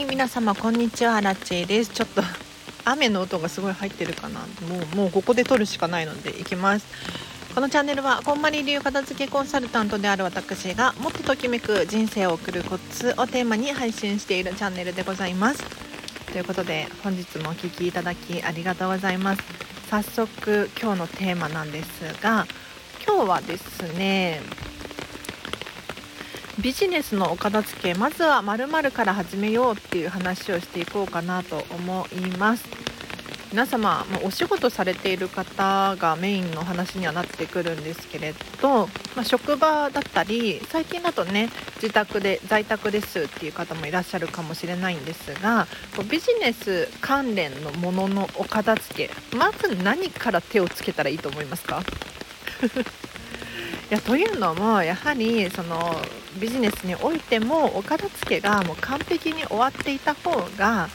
[0.00, 1.90] はい皆様こんにちはラッチェです。
[1.90, 2.22] ちょっと
[2.90, 4.40] 雨の音がすごい入ってるかな。
[4.66, 6.86] もうもうここで撮るしかないので行きます。
[7.54, 15.62] このチャンネルはこんまり流片付けコンサルタントである私がもっとときめく人生を送るコツをテーマに配信しているチャンネルでございます。
[16.32, 19.42] ということで本日もお聴きいただきありがとうございます。
[19.90, 21.88] 早速今日のテーマなんです
[22.22, 22.46] が
[23.06, 24.40] 今日はですね
[26.62, 32.64] ビジネスのお片付けまずは〇〇から始めようっていう話をしていこうかなと思います。
[33.50, 38.32] 皆様お仕事されている方がメインの話にはなってくるんですけれ
[38.62, 41.48] ど、まあ、職場だったり最近だとね
[41.82, 45.66] 自宅で在宅ですっていう方もいらっしゃるかもしれないんですが
[46.08, 51.82] ビジネス関連のもののお片付けまず何から手をつけたらいいと思いますか？
[53.90, 55.96] いやというのもやはりその
[56.40, 60.88] ビジネスにおいてもお片付けがもう完璧に終わっていた方が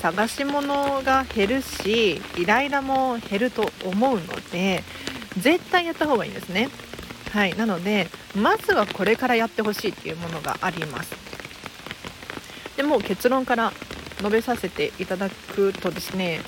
[0.00, 4.84] 探し物が減るしイライラも減ると思うので
[5.36, 6.68] 絶対やった方がいいんですね。
[7.32, 11.16] はいなのでまずはこれからやってほしいっていうものがあります。
[12.76, 13.72] でも結論から
[14.18, 16.40] 述べさせていただくとですね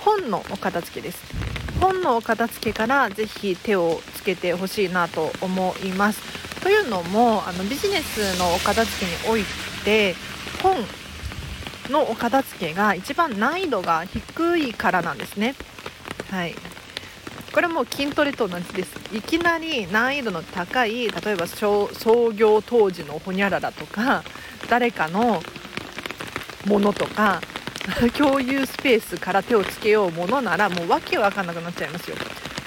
[0.00, 1.49] 本のお片付けです。
[1.80, 6.20] 本のお片付けからぜひ手をつけてほしいなと思います。
[6.60, 9.44] というのもあのビジネスのお片付けにおい
[9.84, 10.14] て
[10.62, 10.76] 本
[11.90, 15.54] のお片付けが一番難易度が低いからなんですね。
[16.30, 16.54] はい
[17.52, 21.88] これも筋トレと同じですいきなり難易度の高い例えば創
[22.32, 24.22] 業当時のほにゃららとか
[24.68, 25.42] 誰かの
[26.66, 27.40] ものとか
[28.16, 32.16] 共有スペースから手をつけようものならもうわけわかんなくなっちゃいますよ。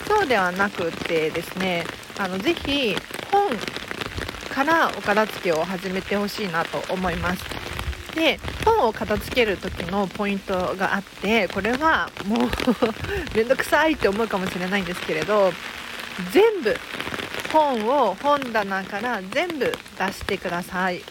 [0.07, 1.85] そうではなくてですね
[2.19, 2.95] あのぜひ
[3.31, 3.49] 本
[4.53, 7.43] からお片付けを始めてほしいなと思います。
[8.15, 12.49] で本を片付ける時のポイントがあってこれはもう
[13.35, 15.51] めんどくさいって思うかもしれないんですけれど
[16.31, 16.77] 全部
[17.51, 19.65] 本を本棚から全部
[19.97, 21.01] 出してください。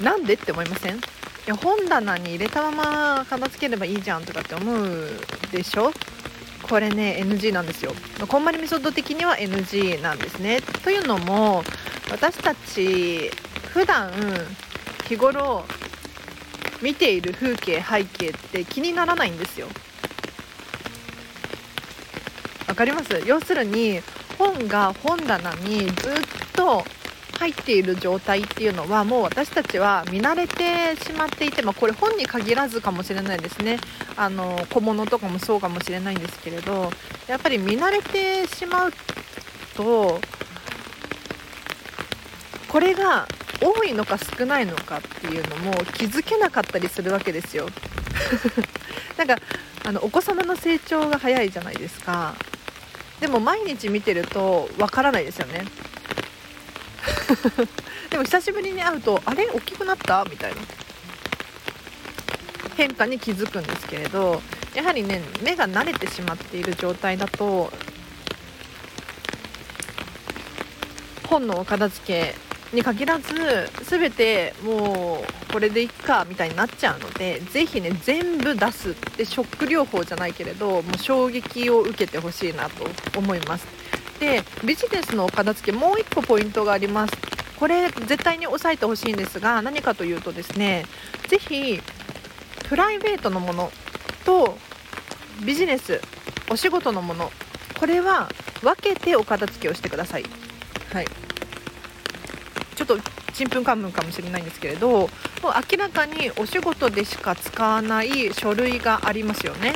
[0.00, 1.00] なんでって思いません？
[1.48, 2.70] や本棚に入れたま
[3.18, 5.08] ま片付ければいいじゃんとかって思う
[5.50, 5.92] でしょ？
[6.68, 7.92] これね NG なんですよ。
[8.28, 10.60] こんまりメソッド的には NG なんですね。
[10.84, 11.64] というのも
[12.10, 13.30] 私たち
[13.68, 14.12] 普段
[15.08, 15.64] 日頃
[16.82, 19.68] 見ている風景背景って気にならないんですよ。
[22.66, 23.22] わかります？
[23.26, 24.02] 要するに
[24.36, 26.14] 本が本棚にずっ
[26.52, 26.84] と
[27.38, 33.78] 入っている状態っていうのはもう私たちは見慣れてしまっていて、ま、これ本に限らずかもしれないですね。
[34.16, 36.90] あの小物とかもそうかもしれないんですけれど
[37.28, 38.92] やっぱり見慣れてしまう
[39.76, 40.20] と
[42.66, 43.28] これが
[43.62, 47.68] 多いのか少ないのかっていうのも気づけなかったりするわけですよ。
[49.16, 49.36] なんか
[49.84, 52.34] あのお子様の成長が早いじゃないですか。
[53.20, 55.64] でも毎日見てるとわからないですよね。
[58.10, 59.46] でも久しぶりに会うとあれ？
[59.46, 60.24] 大きくなった？
[60.28, 60.60] みたいな。
[62.76, 64.40] 変化に気づくんですけれど
[64.74, 67.72] やはりね目が慣れてしまっている状態だと
[71.26, 72.36] 本のお片付け
[72.76, 73.34] に限らず
[73.82, 82.86] 全てもうこれでいっかみたいになっちゃうのでぜひね全部出すってショック療法じゃないけれどもう衝撃を受けてほしいなと
[83.18, 83.66] 思います。
[84.20, 87.14] でビジネスの片付けもう1個ポイントがあります。
[87.58, 90.84] これ絶対に押さえてほしいんですが何かというとですね
[91.26, 91.80] ぜひ
[92.68, 93.72] プライベートのもの
[94.24, 94.56] と
[95.44, 96.00] ビジネス
[96.50, 97.32] お仕事のもの
[97.78, 98.28] これは
[98.62, 100.24] 分けてお片付けをしてください。
[100.92, 101.06] はい。
[102.76, 102.96] ちょっと
[103.32, 105.08] ちんぷんかんぷんかもしれないんですけれどもう
[105.44, 109.74] 明らかにお仕事でしか使わない書類がありますよね。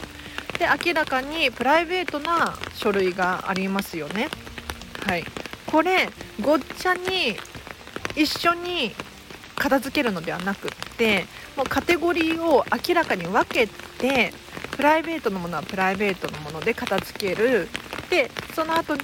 [0.63, 4.29] で明らかにプライベートな書類がありますよね。
[5.05, 5.25] はい。
[5.67, 6.09] これ
[6.41, 7.37] ごっちゃに
[8.15, 8.93] 一緒に
[9.57, 11.25] 片付けるのではなくって
[11.57, 14.33] もうカテゴリーを明らかに分けて
[14.77, 17.69] プライベートのものはプライベートのもので片付ける。
[18.09, 18.95] でその後、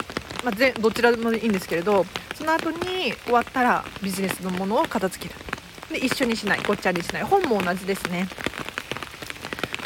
[0.44, 2.06] まあ、ぜどちらでもいいんですけれど
[2.36, 5.40] その後に終わったらビジネスのものを片付ける。
[5.90, 6.60] で一緒にしない。
[6.62, 7.22] ごっちゃにしない。
[7.24, 8.28] 本も同じですね。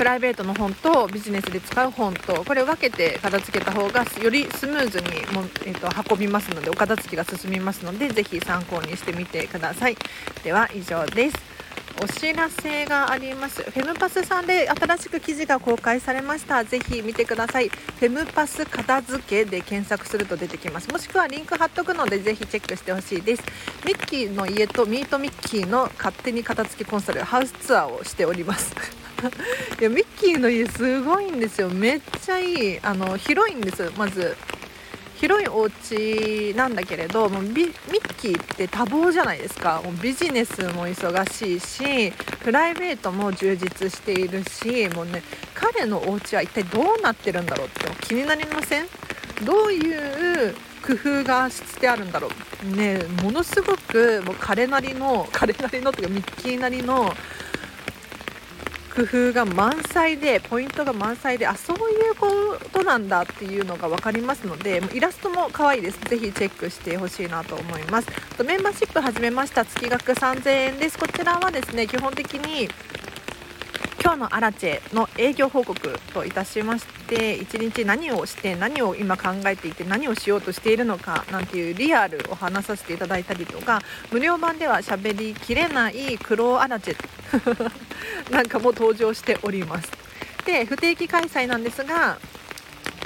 [0.03, 9.97] プライベートの本とビジネスで使う本とこれを分けて片付けた方がよりスムーズにも、えーと、運びますのでお片付けが進みますのでぜひ参考にしてみてください。
[10.43, 11.52] では以上です。
[12.01, 13.63] お知らせがあります。
[13.63, 16.65] フェムパスさんで新しく記事が公開されました。
[16.65, 17.69] ぜひ見てください。
[17.69, 20.89] フェムパス片付けで検索すると出てきます。
[20.91, 23.43] もしくはリンク貼っとくのでぜひチェックしてほしいです。
[23.87, 28.75] ミッキーの家とミートミッキーの勝手に片付けコンサルハウスツアーをしております。
[29.81, 31.69] いやミッキーの家すごいんですよ。
[31.69, 32.79] めっちゃいい。
[32.83, 34.37] あの広いんですまず
[35.23, 37.73] 広いお家なんだけれどもうミッ
[38.17, 39.81] キーって多忙じゃないですか。
[39.85, 45.23] もうビジネスも忙しいしプライベートも充実しているしもうね
[45.55, 48.87] 彼のお家は一体どうなってるんだろうって気になりません？
[49.45, 52.29] どういう工夫がしてあるんだろ
[52.65, 52.77] う？
[52.77, 57.15] ねものすごくもう彼なりの彼なりのというかミッキーなりの
[58.95, 65.99] 工夫が満載でポイントが満載であそういうことなんだっていうのが分かりますのでイラストも可愛いです。
[66.01, 68.09] ぜひチェックしてほしいなと思います
[68.45, 72.69] メンバーシップ始めました月額3000円ですこちらはですね基本的に
[74.05, 86.97] 今日のアラチェの営業報告といたしまして1日何をして何を今考えていて何をしようとしているのかなんていうリアルを話させていただいたりとか無料版では喋りきれない苦労アラチェ
[88.35, 89.89] なんかも登場しております。
[90.45, 92.19] で不定期開催なんですが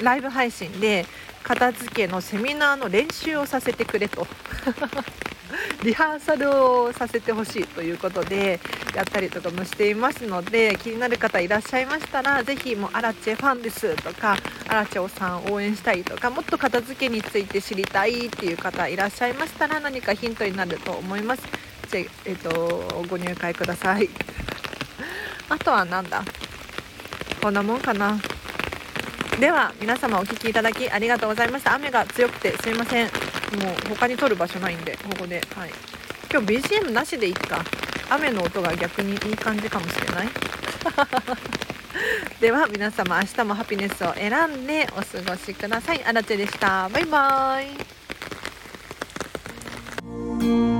[0.01, 1.05] ライブ配信で
[1.43, 4.25] 片付けのセミナーの練習をさせてくれと。
[5.83, 8.59] リハーサルをさせてほしいということで
[8.95, 14.37] やったりとかもしていますので気になる方いらっしゃいましたらぜひもうアラチェファンですとか
[14.67, 21.43] アラチェオさん応援したいとかもっと片付けについて知りたいっていう方いらっしゃいましたら何かヒントになると思います。
[21.89, 24.09] じゃえっ、とご入会ください。
[25.47, 26.23] あとはなんだ？
[27.41, 28.19] こんなもんかな。
[29.39, 31.75] では皆様お聴きいただきありがとうございました。
[31.75, 33.26] 雨が強くてすいません。
[33.55, 35.41] もう他に撮る場所ないんでここで。
[35.55, 35.71] はい。
[36.31, 37.63] 今日 BGM なしでいっか。
[38.09, 40.29] 雨の音が逆にいい感じかもしれない。
[42.39, 46.03] では皆様明日もハピネスを選んでお過ごしください。
[46.05, 46.87] あらちでした。
[46.89, 47.63] バイバー
[50.73, 50.76] イ。